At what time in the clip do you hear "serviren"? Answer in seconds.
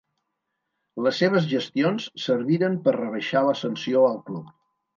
2.25-2.81